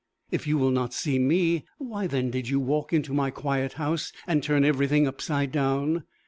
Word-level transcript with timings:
If 0.31 0.47
you 0.47 0.57
will 0.57 0.71
not 0.71 0.95
see 0.95 1.19
me, 1.19 1.63
why 1.77 2.07
then 2.07 2.31
did 2.31 2.49
you 2.49 2.59
walk 2.59 2.91
into 2.91 3.13
my 3.13 3.29
quiet 3.29 3.73
house, 3.73 4.11
and 4.25 4.41
turn 4.41 4.65
everything 4.65 5.05
upside 5.05 5.51
down? 5.51 6.05